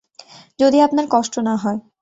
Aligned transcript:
যদি 0.59 0.77
আপনার 0.81 1.05
কষ্ট 1.11 1.33
না 1.47 1.55
হয়। 1.57 1.79